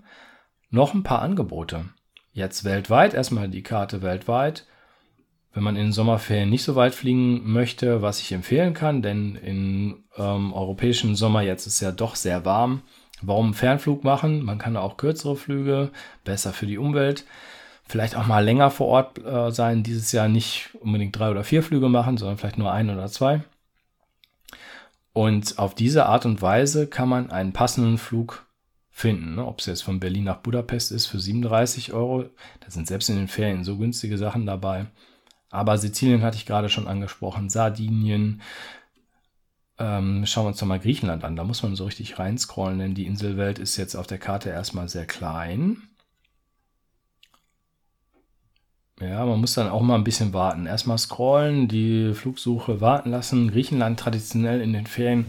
noch 0.70 0.94
ein 0.94 1.04
paar 1.04 1.22
Angebote. 1.22 1.86
Jetzt 2.32 2.64
weltweit, 2.64 3.14
erstmal 3.14 3.50
die 3.50 3.64
Karte 3.64 4.02
weltweit. 4.02 4.66
Wenn 5.54 5.64
man 5.64 5.76
in 5.76 5.86
den 5.86 5.92
Sommerferien 5.94 6.50
nicht 6.50 6.64
so 6.64 6.76
weit 6.76 6.94
fliegen 6.94 7.52
möchte, 7.52 8.02
was 8.02 8.20
ich 8.20 8.32
empfehlen 8.32 8.74
kann, 8.74 9.02
denn 9.02 9.36
im 9.36 10.04
ähm, 10.18 10.54
europäischen 10.54 11.16
Sommer 11.16 11.42
jetzt 11.42 11.66
ist 11.66 11.80
ja 11.80 11.92
doch 11.92 12.16
sehr 12.16 12.46
warm. 12.46 12.82
Warum 13.22 13.54
Fernflug 13.54 14.04
machen? 14.04 14.44
Man 14.44 14.60
kann 14.60 14.78
auch 14.78 14.98
kürzere 14.98 15.36
Flüge, 15.36 15.92
besser 16.24 16.54
für 16.54 16.66
die 16.66 16.78
Umwelt 16.78 17.26
vielleicht 17.90 18.16
auch 18.16 18.28
mal 18.28 18.46
länger 18.46 18.70
vor 18.70 18.88
Ort 18.88 19.26
äh, 19.26 19.52
sein, 19.52 19.82
dieses 19.82 20.12
Jahr 20.12 20.28
nicht 20.28 20.70
unbedingt 20.80 21.18
drei 21.18 21.32
oder 21.32 21.44
vier 21.44 21.64
Flüge 21.64 21.90
machen, 21.90 22.18
sondern 22.18 22.38
vielleicht 22.38 22.60
nur 22.60 22.72
ein 22.72 22.90
oder 22.90 23.08
zwei. 23.08 23.42
Und 25.12 25.58
auf 25.58 25.74
diese 25.74 26.06
Art 26.06 26.26
und 26.26 26.42
Weise 26.42 26.86
kann 26.88 27.10
man 27.10 27.32
einen 27.32 27.52
passenden 27.52 27.98
Flug 27.98 28.46
finden. 28.92 29.36
Ne? 29.36 29.46
Ob 29.46 29.60
es 29.60 29.66
jetzt 29.66 29.82
von 29.82 30.00
Berlin 30.00 30.26
nach 30.26 30.38
Budapest 30.38 30.92
ist 30.92 31.08
für 31.08 31.20
37 31.20 31.92
Euro, 31.92 32.26
da 32.60 32.70
sind 32.70 32.88
selbst 32.88 33.10
in 33.10 33.16
den 33.16 33.28
Ferien 33.28 33.64
so 33.64 33.78
günstige 33.78 34.20
Sachen 34.20 34.46
dabei. 34.46 34.86
Aber 35.50 35.78
Sizilien 35.78 36.22
hatte 36.22 36.38
ich 36.38 36.46
gerade 36.46 36.70
schon 36.70 36.88
angesprochen, 36.88 37.50
Sardinien. 37.50 38.42
Ähm, 39.80 40.26
schauen 40.26 40.46
wir 40.46 40.50
uns 40.50 40.60
doch 40.60 40.68
mal 40.68 40.80
Griechenland 40.80 41.24
an. 41.24 41.36
Da 41.36 41.44
muss 41.44 41.64
man 41.64 41.76
so 41.76 41.86
richtig 41.86 42.20
reinscrollen, 42.20 42.80
denn 42.80 42.96
die 42.96 43.06
Inselwelt 43.06 43.60
ist 43.60 43.78
jetzt 43.78 43.96
auf 43.96 44.08
der 44.08 44.20
Karte 44.20 44.50
erstmal 44.50 44.90
sehr 44.90 45.06
klein. 45.06 45.82
Ja, 49.02 49.26
man 49.26 49.40
muss 49.40 49.54
dann 49.54 49.70
auch 49.70 49.82
mal 49.82 49.96
ein 49.96 50.04
bisschen 50.04 50.34
warten. 50.34 50.66
Erstmal 50.66 50.98
scrollen, 50.98 51.70
die 51.70 52.14
Flugsuche 52.14 52.82
warten 52.82 53.12
lassen. 53.12 53.50
Griechenland 53.50 54.00
traditionell 54.00 54.60
in 54.60 54.74
den 54.74 54.88
Ferien 54.88 55.26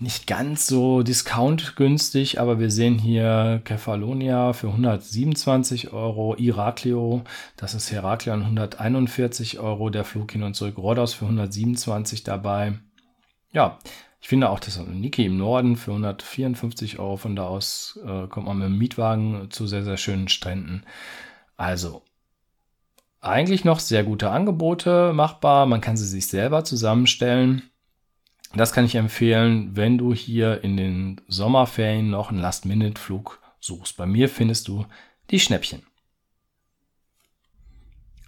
nicht 0.00 0.26
ganz 0.26 0.66
so 0.66 1.02
discount-günstig, 1.02 2.40
aber 2.40 2.60
wir 2.60 2.70
sehen 2.70 2.98
hier 2.98 3.60
Kefalonia 3.64 4.52
für 4.52 4.68
127 4.68 5.92
Euro, 5.92 6.36
Iraklio, 6.36 7.22
das 7.56 7.74
ist 7.74 7.90
Heraklion 7.90 8.42
141 8.42 9.58
Euro, 9.58 9.90
der 9.90 10.04
Flug 10.04 10.30
hin 10.32 10.44
und 10.44 10.54
zurück, 10.54 10.78
Rhodos 10.78 11.14
für 11.14 11.24
127 11.24 12.22
dabei. 12.22 12.78
Ja, 13.52 13.78
Ich 14.20 14.28
finde 14.28 14.50
auch 14.50 14.60
das 14.60 14.78
Niki 14.78 15.26
im 15.26 15.38
Norden 15.38 15.76
für 15.76 15.92
154 15.92 16.98
Euro. 16.98 17.16
Von 17.16 17.36
da 17.36 17.44
aus 17.46 17.98
äh, 18.04 18.26
kommt 18.26 18.46
man 18.46 18.58
mit 18.58 18.66
dem 18.66 18.78
Mietwagen 18.78 19.48
zu 19.50 19.66
sehr, 19.66 19.84
sehr 19.84 19.96
schönen 19.96 20.28
Stränden. 20.28 20.84
Also 21.56 22.02
eigentlich 23.20 23.64
noch 23.64 23.80
sehr 23.80 24.04
gute 24.04 24.30
Angebote 24.30 25.12
machbar. 25.12 25.66
Man 25.66 25.80
kann 25.80 25.96
sie 25.96 26.06
sich 26.06 26.28
selber 26.28 26.64
zusammenstellen. 26.64 27.62
Das 28.54 28.72
kann 28.72 28.84
ich 28.84 28.94
empfehlen, 28.94 29.76
wenn 29.76 29.98
du 29.98 30.14
hier 30.14 30.64
in 30.64 30.76
den 30.76 31.20
Sommerferien 31.28 32.10
noch 32.10 32.30
einen 32.30 32.40
Last-Minute-Flug 32.40 33.40
suchst. 33.60 33.96
Bei 33.96 34.06
mir 34.06 34.28
findest 34.28 34.68
du 34.68 34.86
die 35.30 35.40
Schnäppchen. 35.40 35.82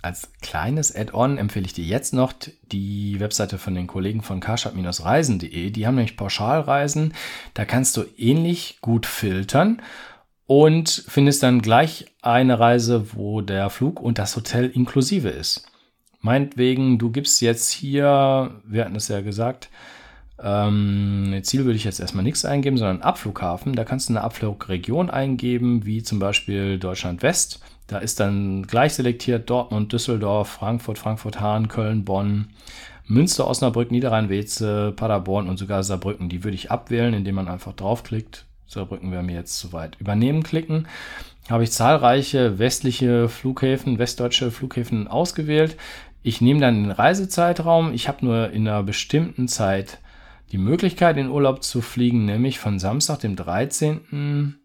Als 0.03 0.31
kleines 0.41 0.95
Add-on 0.95 1.37
empfehle 1.37 1.67
ich 1.67 1.75
dir 1.75 1.85
jetzt 1.85 2.15
noch 2.15 2.33
die 2.73 3.21
Webseite 3.21 3.59
von 3.59 3.75
den 3.75 3.87
Kollegen 3.87 4.23
von 4.23 4.41
carshop-reisen.de. 4.41 5.71
Die 5.71 5.87
haben 5.87 5.97
nämlich 5.97 6.17
Pauschalreisen. 6.17 7.12
Da 7.53 7.67
kannst 7.67 7.97
du 7.97 8.05
ähnlich 8.17 8.79
gut 8.81 9.05
filtern 9.05 9.83
und 10.47 11.05
findest 11.07 11.43
dann 11.43 11.61
gleich 11.61 12.07
eine 12.23 12.59
Reise, 12.59 13.15
wo 13.15 13.43
der 13.43 13.69
Flug 13.69 14.00
und 14.00 14.19
das 14.19 14.37
Hotel 14.37 14.71
inklusive 14.71 15.29
ist. 15.29 15.67
Meinetwegen, 16.23 16.99
du 16.99 17.11
gibst 17.11 17.41
jetzt 17.43 17.71
hier, 17.71 18.61
wir 18.65 18.85
hatten 18.85 18.97
es 18.97 19.09
ja 19.09 19.21
gesagt, 19.21 19.71
ähm, 20.43 21.39
Ziel 21.43 21.65
würde 21.65 21.77
ich 21.77 21.85
jetzt 21.85 22.01
erstmal 22.01 22.25
nichts 22.25 22.45
eingeben, 22.45 22.79
sondern 22.79 23.03
Abflughafen. 23.03 23.75
Da 23.75 23.85
kannst 23.85 24.09
du 24.09 24.13
eine 24.13 24.23
Abflugregion 24.23 25.11
eingeben, 25.11 25.85
wie 25.85 26.03
zum 26.03 26.19
Beispiel 26.19 26.79
Deutschland 26.79 27.23
West. 27.23 27.61
Da 27.87 27.99
ist 27.99 28.21
dann 28.21 28.67
gleich 28.67 28.95
selektiert 28.95 29.51
Dortmund, 29.51 29.93
Düsseldorf, 29.93 30.49
Frankfurt, 30.49 30.99
Frankfurt-Hahn, 30.99 31.69
Köln, 31.69 32.05
Bonn, 32.05 32.49
Münster, 33.07 33.49
Osnabrück, 33.49 33.91
Niederrhein-Weze, 33.91 34.93
Paderborn 34.95 35.49
und 35.49 35.59
sogar 35.59 35.83
Saarbrücken. 35.83 36.29
Die 36.29 36.45
würde 36.45 36.55
ich 36.55 36.71
abwählen, 36.71 37.13
indem 37.13 37.35
man 37.35 37.49
einfach 37.49 37.73
draufklickt. 37.73 38.45
Saarbrücken 38.67 39.11
wäre 39.11 39.25
mir 39.25 39.35
jetzt 39.35 39.59
zu 39.59 39.73
weit. 39.73 39.97
Übernehmen 40.01 40.45
klicken. 40.45 40.87
Habe 41.51 41.65
ich 41.65 41.73
zahlreiche 41.73 42.61
westliche 42.61 43.29
Flughäfen, 43.29 43.99
westdeutsche 43.99 44.53
Flughäfen 44.53 45.09
ausgewählt. 45.09 45.77
Ich 46.23 46.41
nehme 46.41 46.61
dann 46.61 46.85
den 46.85 46.93
Reisezeitraum. 46.93 47.93
Ich 47.93 48.07
habe 48.07 48.25
nur 48.25 48.51
in 48.53 48.69
einer 48.69 48.85
bestimmten 48.85 49.49
Zeit 49.49 49.99
die 50.52 50.59
Möglichkeit, 50.59 51.16
in 51.16 51.28
Urlaub 51.28 51.62
zu 51.62 51.80
fliegen, 51.80 52.25
nämlich 52.25 52.59
von 52.59 52.78
Samstag, 52.78 53.21
dem 53.21 53.37
13. 53.37 54.57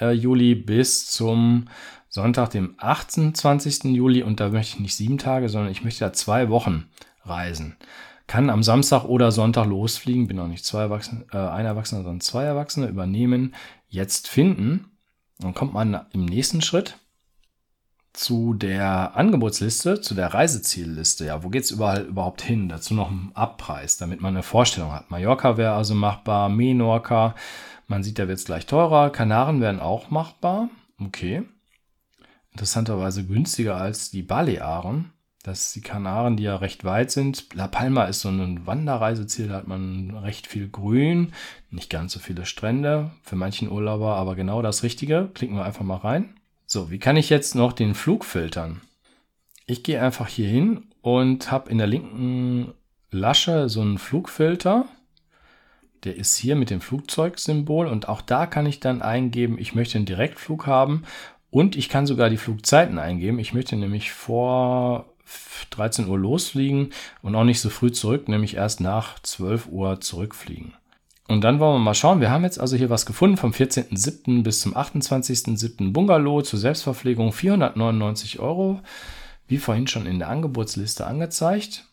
Äh, 0.00 0.12
Juli 0.12 0.54
bis 0.54 1.10
zum 1.10 1.68
Sonntag, 2.08 2.50
dem 2.50 2.74
28. 2.78 3.84
Juli. 3.84 4.22
Und 4.22 4.38
da 4.40 4.50
möchte 4.50 4.76
ich 4.76 4.80
nicht 4.80 4.96
sieben 4.96 5.18
Tage, 5.18 5.48
sondern 5.48 5.72
ich 5.72 5.82
möchte 5.82 6.04
da 6.04 6.12
zwei 6.12 6.48
Wochen 6.48 6.88
reisen. 7.24 7.76
Kann 8.26 8.50
am 8.50 8.62
Samstag 8.62 9.04
oder 9.04 9.32
Sonntag 9.32 9.66
losfliegen. 9.66 10.28
Bin 10.28 10.38
auch 10.38 10.46
nicht 10.46 10.64
zwei 10.64 10.82
Erwachsene, 10.82 11.26
äh, 11.32 11.38
ein 11.38 11.66
Erwachsener, 11.66 12.02
sondern 12.02 12.20
zwei 12.20 12.44
Erwachsene. 12.44 12.86
Übernehmen, 12.86 13.54
jetzt 13.88 14.28
finden. 14.28 14.90
Dann 15.38 15.54
kommt 15.54 15.72
man 15.72 16.06
im 16.12 16.24
nächsten 16.24 16.62
Schritt 16.62 16.98
zu 18.12 18.54
der 18.54 19.16
Angebotsliste, 19.16 20.00
zu 20.00 20.14
der 20.14 20.34
Reisezielliste. 20.34 21.26
Ja, 21.26 21.42
wo 21.42 21.48
geht's 21.48 21.70
überall 21.70 22.02
überhaupt 22.02 22.42
hin? 22.42 22.68
Dazu 22.68 22.94
noch 22.94 23.10
ein 23.10 23.30
Abpreis, 23.34 23.96
damit 23.96 24.20
man 24.20 24.34
eine 24.34 24.42
Vorstellung 24.42 24.92
hat. 24.92 25.10
Mallorca 25.10 25.56
wäre 25.56 25.74
also 25.74 25.94
machbar, 25.94 26.48
Menorca, 26.48 27.34
man 27.86 28.02
sieht, 28.02 28.18
da 28.18 28.28
wird 28.28 28.38
es 28.38 28.44
gleich 28.44 28.66
teurer. 28.66 29.10
Kanaren 29.10 29.60
wären 29.60 29.80
auch 29.80 30.10
machbar. 30.10 30.70
Okay. 30.98 31.42
Interessanterweise 32.52 33.26
günstiger 33.26 33.76
als 33.76 34.10
die 34.10 34.22
Balearen. 34.22 35.12
Das 35.42 35.64
ist 35.64 35.76
die 35.76 35.80
Kanaren, 35.80 36.36
die 36.36 36.44
ja 36.44 36.56
recht 36.56 36.84
weit 36.84 37.10
sind. 37.10 37.48
La 37.54 37.66
Palma 37.66 38.04
ist 38.04 38.20
so 38.20 38.28
ein 38.28 38.66
Wanderreiseziel, 38.66 39.48
da 39.48 39.56
hat 39.56 39.66
man 39.66 40.16
recht 40.16 40.46
viel 40.46 40.68
Grün, 40.68 41.32
nicht 41.70 41.90
ganz 41.90 42.12
so 42.12 42.20
viele 42.20 42.46
Strände 42.46 43.10
für 43.22 43.34
manchen 43.34 43.68
Urlauber, 43.70 44.14
aber 44.16 44.36
genau 44.36 44.62
das 44.62 44.84
Richtige. 44.84 45.28
Klicken 45.34 45.56
wir 45.56 45.64
einfach 45.64 45.84
mal 45.84 45.96
rein. 45.96 46.36
So, 46.72 46.90
wie 46.90 46.98
kann 46.98 47.18
ich 47.18 47.28
jetzt 47.28 47.54
noch 47.54 47.74
den 47.74 47.94
Flug 47.94 48.24
filtern? 48.24 48.80
Ich 49.66 49.82
gehe 49.82 50.00
einfach 50.00 50.26
hier 50.26 50.48
hin 50.48 50.84
und 51.02 51.50
habe 51.50 51.68
in 51.68 51.76
der 51.76 51.86
linken 51.86 52.72
Lasche 53.10 53.68
so 53.68 53.82
einen 53.82 53.98
Flugfilter. 53.98 54.86
Der 56.04 56.16
ist 56.16 56.34
hier 56.34 56.56
mit 56.56 56.70
dem 56.70 56.80
Flugzeugsymbol 56.80 57.86
und 57.88 58.08
auch 58.08 58.22
da 58.22 58.46
kann 58.46 58.64
ich 58.64 58.80
dann 58.80 59.02
eingeben, 59.02 59.58
ich 59.58 59.74
möchte 59.74 59.98
einen 59.98 60.06
Direktflug 60.06 60.66
haben 60.66 61.02
und 61.50 61.76
ich 61.76 61.90
kann 61.90 62.06
sogar 62.06 62.30
die 62.30 62.38
Flugzeiten 62.38 62.98
eingeben. 62.98 63.38
Ich 63.38 63.52
möchte 63.52 63.76
nämlich 63.76 64.10
vor 64.12 65.12
13 65.72 66.08
Uhr 66.08 66.18
losfliegen 66.18 66.88
und 67.20 67.34
auch 67.34 67.44
nicht 67.44 67.60
so 67.60 67.68
früh 67.68 67.92
zurück, 67.92 68.28
nämlich 68.28 68.56
erst 68.56 68.80
nach 68.80 69.18
12 69.18 69.66
Uhr 69.66 70.00
zurückfliegen. 70.00 70.72
Und 71.32 71.42
dann 71.44 71.60
wollen 71.60 71.76
wir 71.76 71.78
mal 71.78 71.94
schauen. 71.94 72.20
Wir 72.20 72.30
haben 72.30 72.44
jetzt 72.44 72.60
also 72.60 72.76
hier 72.76 72.90
was 72.90 73.06
gefunden 73.06 73.38
vom 73.38 73.52
14.07. 73.52 74.42
bis 74.42 74.60
zum 74.60 74.76
28.07. 74.76 75.92
Bungalow 75.92 76.42
zur 76.42 76.58
Selbstverpflegung 76.58 77.32
499 77.32 78.38
Euro. 78.38 78.80
Wie 79.46 79.56
vorhin 79.56 79.86
schon 79.86 80.04
in 80.04 80.18
der 80.18 80.28
Angebotsliste 80.28 81.06
angezeigt. 81.06 81.86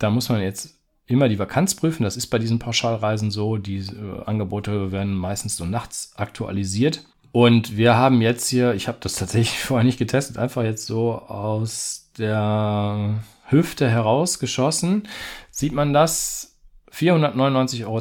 Da 0.00 0.10
muss 0.10 0.28
man 0.28 0.40
jetzt 0.40 0.74
immer 1.06 1.28
die 1.28 1.38
Vakanz 1.38 1.76
prüfen. 1.76 2.02
Das 2.02 2.16
ist 2.16 2.26
bei 2.26 2.40
diesen 2.40 2.58
Pauschalreisen 2.58 3.30
so. 3.30 3.58
Die 3.58 3.78
äh, 3.78 4.24
Angebote 4.26 4.90
werden 4.90 5.14
meistens 5.14 5.56
so 5.56 5.64
nachts 5.64 6.14
aktualisiert. 6.16 7.04
Und 7.30 7.76
wir 7.76 7.94
haben 7.94 8.20
jetzt 8.20 8.48
hier, 8.48 8.74
ich 8.74 8.88
habe 8.88 8.98
das 9.00 9.14
tatsächlich 9.18 9.60
vorher 9.60 9.84
nicht 9.84 10.00
getestet, 10.00 10.36
einfach 10.36 10.64
jetzt 10.64 10.84
so 10.86 11.12
aus 11.12 12.10
der 12.18 13.22
Hüfte 13.46 13.88
herausgeschossen. 13.88 15.06
Sieht 15.52 15.72
man 15.72 15.92
das? 15.92 16.57
499,72 16.92 17.84
Euro 17.84 18.00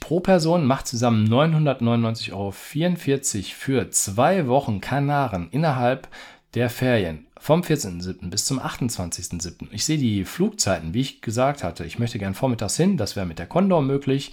pro 0.00 0.20
Person 0.20 0.64
macht 0.64 0.86
zusammen 0.86 1.26
999,44 1.28 2.32
Euro 2.32 2.52
für 2.52 3.90
zwei 3.90 4.46
Wochen 4.46 4.80
Kanaren 4.80 5.48
innerhalb 5.50 6.08
der 6.54 6.70
Ferien 6.70 7.26
vom 7.38 7.62
14.07. 7.62 8.30
bis 8.30 8.44
zum 8.44 8.60
28.07. 8.60 9.66
Ich 9.72 9.84
sehe 9.84 9.98
die 9.98 10.24
Flugzeiten, 10.24 10.94
wie 10.94 11.00
ich 11.00 11.22
gesagt 11.22 11.64
hatte. 11.64 11.84
Ich 11.84 11.98
möchte 11.98 12.20
gern 12.20 12.34
vormittags 12.34 12.76
hin, 12.76 12.96
das 12.96 13.16
wäre 13.16 13.26
mit 13.26 13.40
der 13.40 13.46
Condor 13.46 13.82
möglich. 13.82 14.32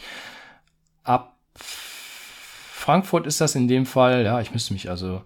Ab 1.04 1.36
Frankfurt 1.56 3.26
ist 3.26 3.42
das 3.42 3.56
in 3.56 3.68
dem 3.68 3.86
Fall, 3.86 4.24
ja, 4.24 4.40
ich 4.42 4.52
müsste 4.52 4.74
mich 4.74 4.90
also 4.90 5.24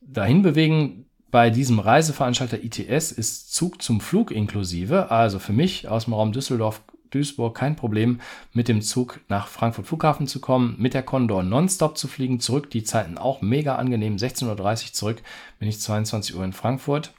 dahin 0.00 0.42
bewegen. 0.42 1.06
Bei 1.30 1.50
diesem 1.50 1.78
Reiseveranstalter 1.78 2.62
ITS 2.62 3.12
ist 3.12 3.54
Zug 3.54 3.82
zum 3.82 4.00
Flug 4.00 4.30
inklusive. 4.30 5.10
Also 5.10 5.38
für 5.38 5.52
mich 5.52 5.88
aus 5.88 6.04
dem 6.04 6.14
Raum 6.14 6.32
Düsseldorf 6.32 6.82
Duisburg 7.12 7.56
kein 7.56 7.76
Problem, 7.76 8.20
mit 8.52 8.68
dem 8.68 8.82
Zug 8.82 9.20
nach 9.28 9.46
Frankfurt 9.46 9.86
Flughafen 9.86 10.26
zu 10.26 10.40
kommen, 10.40 10.74
mit 10.78 10.94
der 10.94 11.02
Condor 11.02 11.42
nonstop 11.42 11.96
zu 11.96 12.08
fliegen, 12.08 12.40
zurück, 12.40 12.70
die 12.70 12.84
Zeiten 12.84 13.18
auch 13.18 13.42
mega 13.42 13.76
angenehm, 13.76 14.16
16.30 14.16 14.48
Uhr 14.86 14.92
zurück, 14.92 15.22
bin 15.58 15.68
ich 15.68 15.80
22 15.80 16.34
Uhr 16.36 16.44
in 16.44 16.52
Frankfurt. 16.52 17.12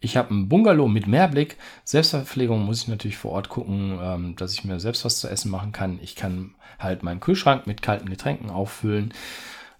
Ich 0.00 0.16
habe 0.16 0.30
einen 0.30 0.48
Bungalow 0.48 0.88
mit 0.88 1.06
Mehrblick. 1.06 1.56
Selbstverpflegung 1.84 2.64
muss 2.64 2.82
ich 2.82 2.88
natürlich 2.88 3.16
vor 3.16 3.30
Ort 3.30 3.48
gucken, 3.48 3.98
ähm, 4.02 4.36
dass 4.36 4.52
ich 4.52 4.64
mir 4.64 4.80
selbst 4.80 5.04
was 5.04 5.20
zu 5.20 5.28
essen 5.28 5.50
machen 5.50 5.70
kann. 5.70 6.00
Ich 6.02 6.16
kann 6.16 6.56
halt 6.80 7.04
meinen 7.04 7.20
Kühlschrank 7.20 7.68
mit 7.68 7.82
kalten 7.82 8.10
Getränken 8.10 8.50
auffüllen. 8.50 9.14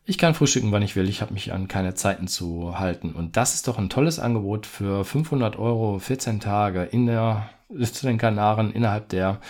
Ich 0.04 0.18
kann 0.18 0.34
frühstücken, 0.34 0.72
wann 0.72 0.82
ich 0.82 0.96
will. 0.96 1.08
Ich 1.08 1.22
habe 1.22 1.32
mich 1.32 1.52
an 1.52 1.68
keine 1.68 1.94
Zeiten 1.94 2.26
zu 2.26 2.78
halten. 2.78 3.12
Und 3.12 3.36
das 3.36 3.54
ist 3.54 3.68
doch 3.68 3.78
ein 3.78 3.88
tolles 3.88 4.18
Angebot 4.18 4.66
für 4.66 5.04
500 5.04 5.56
Euro, 5.56 5.98
14 5.98 6.40
Tage 6.40 6.82
in 6.82 7.06
der 7.06 7.50
zu 7.80 8.06
den 8.06 8.18
Kanaren 8.18 8.72
innerhalb 8.72 9.08
der 9.08 9.40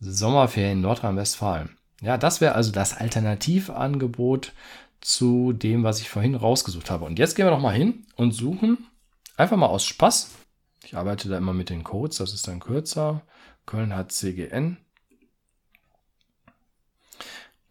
Sommerferien 0.00 0.80
Nordrhein-Westfalen. 0.80 1.76
Ja, 2.00 2.16
das 2.16 2.40
wäre 2.40 2.54
also 2.54 2.72
das 2.72 2.96
Alternativangebot 2.96 4.52
zu 5.00 5.52
dem, 5.52 5.84
was 5.84 6.00
ich 6.00 6.08
vorhin 6.08 6.34
rausgesucht 6.34 6.90
habe. 6.90 7.04
Und 7.04 7.18
jetzt 7.18 7.34
gehen 7.34 7.46
wir 7.46 7.50
noch 7.50 7.60
mal 7.60 7.74
hin 7.74 8.06
und 8.16 8.32
suchen 8.32 8.78
einfach 9.36 9.56
mal 9.56 9.66
aus 9.66 9.84
Spaß. 9.84 10.30
Ich 10.84 10.96
arbeite 10.96 11.28
da 11.28 11.38
immer 11.38 11.52
mit 11.52 11.70
den 11.70 11.84
Codes, 11.84 12.18
das 12.18 12.32
ist 12.32 12.48
dann 12.48 12.60
kürzer. 12.60 13.22
Köln 13.66 13.94
hat 13.94 14.12
CGN. 14.12 14.78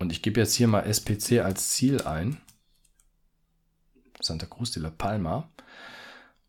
Und 0.01 0.11
ich 0.11 0.23
gebe 0.23 0.39
jetzt 0.39 0.55
hier 0.55 0.67
mal 0.67 0.81
SPC 0.81 1.41
als 1.43 1.69
Ziel 1.69 2.01
ein. 2.01 2.37
Santa 4.19 4.47
Cruz 4.47 4.71
de 4.71 4.81
la 4.81 4.89
Palma. 4.89 5.47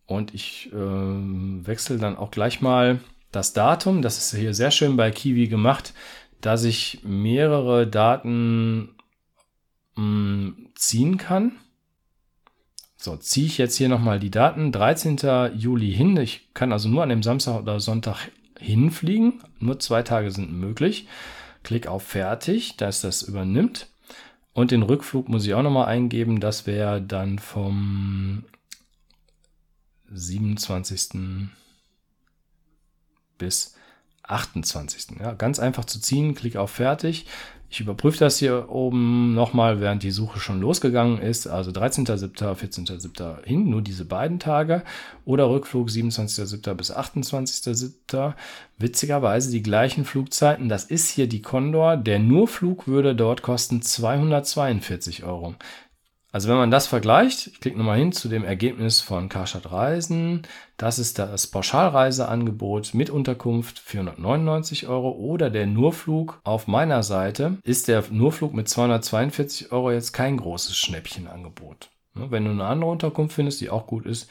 Und 0.07 0.33
ich 0.33 0.73
äh, 0.73 0.77
wechsle 0.77 1.99
dann 1.99 2.17
auch 2.17 2.31
gleich 2.31 2.63
mal 2.63 3.01
das 3.31 3.53
Datum, 3.53 4.01
das 4.01 4.17
ist 4.17 4.35
hier 4.35 4.55
sehr 4.55 4.71
schön 4.71 4.97
bei 4.97 5.11
Kiwi 5.11 5.49
gemacht, 5.49 5.93
dass 6.41 6.65
ich 6.65 7.01
mehrere 7.03 7.87
Daten 7.87 8.95
mh, 9.97 10.03
mm, 10.03 10.69
ziehen 10.75 11.19
kann. 11.19 11.53
So, 12.97 13.19
ziehe 13.19 13.47
ich 13.47 13.59
jetzt 13.59 13.77
hier 13.77 13.91
nochmal 13.91 14.19
die 14.19 14.31
Daten. 14.31 14.73
13. 14.73 15.19
Juli 15.57 15.93
hin. 15.93 16.17
Ich 16.17 16.49
kann 16.55 16.73
also 16.73 16.89
nur 16.89 17.03
an 17.03 17.11
dem 17.11 17.23
Samstag 17.23 17.61
oder 17.61 17.81
Sonntag 17.81 18.31
hinfliegen. 18.59 19.43
Nur 19.59 19.79
zwei 19.79 20.03
Tage 20.03 20.31
sind 20.31 20.53
möglich. 20.53 21.07
Klick 21.63 21.87
auf 21.87 22.03
Fertig, 22.03 22.77
dass 22.77 23.01
das 23.01 23.23
übernimmt. 23.23 23.89
Und 24.53 24.71
den 24.71 24.83
Rückflug 24.83 25.29
muss 25.29 25.47
ich 25.47 25.55
auch 25.55 25.63
nochmal 25.63 25.87
eingeben. 25.87 26.41
Das 26.41 26.67
wäre 26.67 27.01
dann 27.01 27.39
vom 27.39 28.45
27 30.11 31.51
bis 33.39 33.77
28. 34.25 35.19
Ja, 35.21 35.33
ganz 35.33 35.59
einfach 35.59 35.85
zu 35.85 36.01
ziehen, 36.01 36.35
Klick 36.35 36.57
auf 36.57 36.71
Fertig. 36.71 37.27
Ich 37.73 37.81
überprüfe 37.81 38.19
das 38.19 38.39
hier 38.39 38.67
oben 38.69 39.33
nochmal, 39.33 39.81
während 39.81 40.03
die 40.03 40.11
Suche 40.11 40.39
schon 40.39 40.61
losgegangen 40.61 41.17
ist. 41.23 41.47
Also 41.47 41.71
13.07., 41.71 42.55
14.07. 42.55 43.47
hin, 43.47 43.71
nur 43.71 43.81
diese 43.81 44.05
beiden 44.05 44.39
Tage. 44.39 44.83
Oder 45.25 45.49
Rückflug 45.49 45.89
27.07. 45.89 46.75
bis 46.75 46.95
28.07. 46.95 48.35
Witzigerweise 48.77 49.51
die 49.51 49.63
gleichen 49.63 50.05
Flugzeiten. 50.05 50.69
Das 50.69 50.85
ist 50.85 51.09
hier 51.09 51.27
die 51.27 51.41
Condor. 51.41 51.97
Der 51.97 52.19
Nurflug 52.19 52.89
würde 52.89 53.15
dort 53.15 53.41
kosten 53.41 53.81
242 53.81 55.25
Euro. 55.25 55.55
Also 56.35 56.49
wenn 56.49 56.57
man 56.57 56.71
das 56.71 56.87
vergleicht, 56.87 57.49
ich 57.49 57.61
klicke 57.61 57.77
nochmal 57.77 57.99
hin 57.99 58.11
zu 58.11 58.27
dem 58.31 58.43
Ergebnis 58.43 59.03
von 59.03 59.29
Karstadt 59.29 59.71
Reisen, 59.71 60.43
das 60.79 60.99
ist 60.99 61.19
das 61.19 61.47
Pauschalreiseangebot 61.47 62.95
mit 62.95 63.11
Unterkunft 63.11 63.79
499 63.79 64.89
Euro 64.89 65.11
oder 65.11 65.51
der 65.51 65.67
Nurflug 65.67 66.41
auf 66.45 66.67
meiner 66.67 67.03
Seite 67.03 67.59
ist 67.65 67.87
der 67.87 68.05
Nurflug 68.11 68.55
mit 68.55 68.67
242 68.67 69.73
Euro 69.73 69.93
jetzt 69.93 70.15
kein 70.15 70.39
großes 70.39 70.75
Schnäppchenangebot. 70.75 71.91
Ne, 72.15 72.31
wenn 72.31 72.47
du 72.47 72.51
eine 72.51 72.65
andere 72.65 72.91
Unterkunft 72.91 73.35
findest, 73.35 73.61
die 73.61 73.69
auch 73.69 73.87
gut 73.87 74.07
ist, 74.07 74.31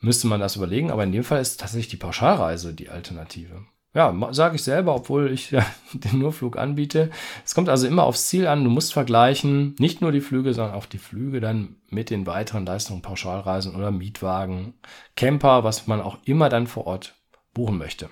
müsste 0.00 0.26
man 0.26 0.40
das 0.40 0.56
überlegen, 0.56 0.90
aber 0.90 1.04
in 1.04 1.12
dem 1.12 1.24
Fall 1.24 1.40
ist 1.40 1.60
tatsächlich 1.60 1.88
die 1.88 1.96
Pauschalreise 1.96 2.74
die 2.74 2.90
Alternative. 2.90 3.64
Ja, 3.94 4.14
sage 4.30 4.56
ich 4.56 4.62
selber, 4.62 4.94
obwohl 4.94 5.30
ich 5.30 5.50
ja, 5.50 5.66
den 5.92 6.20
Nurflug 6.20 6.56
anbiete. 6.56 7.10
Es 7.44 7.54
kommt 7.54 7.68
also 7.68 7.86
immer 7.86 8.04
aufs 8.04 8.28
Ziel 8.28 8.46
an. 8.46 8.64
Du 8.64 8.70
musst 8.70 8.92
vergleichen, 8.92 9.74
nicht 9.78 10.00
nur 10.00 10.12
die 10.12 10.22
Flüge, 10.22 10.54
sondern 10.54 10.74
auch 10.74 10.86
die 10.86 10.98
Flüge 10.98 11.40
dann 11.40 11.76
mit 11.90 12.08
den 12.08 12.26
weiteren 12.26 12.64
Leistungen, 12.64 13.02
Pauschalreisen 13.02 13.74
oder 13.74 13.90
Mietwagen, 13.90 14.74
Camper, 15.14 15.62
was 15.64 15.86
man 15.86 16.00
auch 16.00 16.18
immer 16.24 16.48
dann 16.48 16.66
vor 16.66 16.86
Ort 16.86 17.14
buchen 17.54 17.76
möchte. 17.76 18.08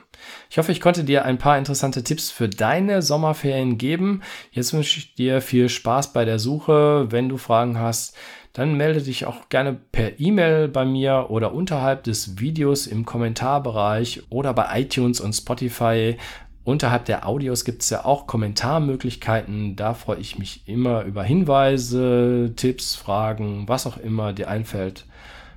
Ich 0.51 0.59
hoffe, 0.59 0.73
ich 0.73 0.83
konnte 0.83 1.03
dir 1.03 1.25
ein 1.25 1.39
paar 1.39 1.57
interessante 1.57 2.05
Tipps 2.05 2.31
für 2.31 2.49
deine 2.49 3.01
Sommerferien 3.01 3.79
geben. 3.79 4.23
Jetzt 4.51 4.75
wünsche 4.75 4.99
ich 4.99 5.15
dir 5.15 5.41
viel 5.41 5.71
Spaß 5.71 6.13
bei 6.13 6.27
der 6.27 6.39
Suche. 6.39 7.07
Wenn 7.11 7.31
du 7.31 7.39
Fragen 7.39 7.79
hast, 7.79 8.15
dann 8.53 8.77
melde 8.77 9.03
dich 9.03 9.27
auch 9.27 9.49
gerne 9.49 9.75
per 9.93 10.19
E-Mail 10.19 10.69
bei 10.69 10.85
mir 10.85 11.27
oder 11.31 11.55
unterhalb 11.55 12.03
des 12.05 12.41
Videos 12.41 12.87
im 12.87 13.05
Kommentarbereich 13.05 14.23
oder 14.29 14.53
bei 14.53 14.81
iTunes 14.81 15.21
und 15.21 15.33
Spotify. 15.33 16.17
Unterhalb 16.65 17.05
der 17.05 17.27
Audios 17.27 17.65
gibt 17.65 17.83
es 17.83 17.91
ja 17.91 18.05
auch 18.05 18.27
Kommentarmöglichkeiten. 18.27 19.77
Da 19.77 19.95
freue 19.95 20.19
ich 20.19 20.39
mich 20.39 20.67
immer 20.67 21.05
über 21.05 21.23
Hinweise, 21.23 22.53
Tipps, 22.57 22.97
Fragen, 22.97 23.69
was 23.69 23.87
auch 23.87 23.97
immer 23.97 24.33
dir 24.33 24.49
einfällt. 24.49 25.07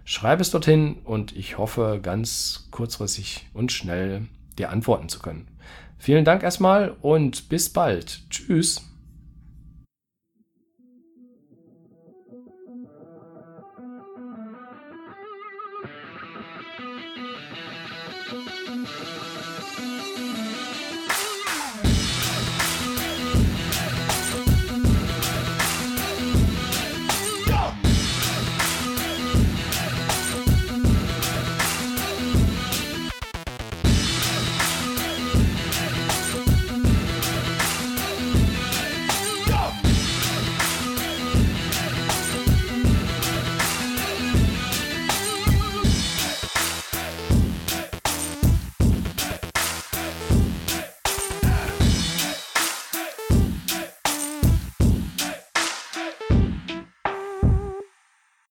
Schreib 0.06 0.40
es 0.40 0.52
dorthin 0.52 0.98
und 1.04 1.36
ich 1.36 1.58
hoffe 1.58 2.00
ganz 2.02 2.68
kurzfristig 2.72 3.48
und 3.54 3.72
schnell 3.72 4.28
dir 4.58 4.70
antworten 4.70 5.10
zu 5.10 5.20
können. 5.20 5.48
Vielen 5.98 6.26
Dank 6.26 6.44
erstmal 6.44 6.96
und 7.02 7.50
bis 7.50 7.70
bald. 7.70 8.22
Tschüss. 8.30 8.93